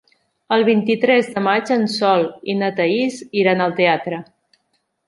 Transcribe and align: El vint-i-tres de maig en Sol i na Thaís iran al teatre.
El 0.55 0.63
vint-i-tres 0.69 1.29
de 1.35 1.43
maig 1.49 1.69
en 1.75 1.85
Sol 1.99 2.27
i 2.55 2.57
na 2.63 2.73
Thaís 2.81 3.21
iran 3.45 3.65
al 3.69 3.79
teatre. 3.83 4.25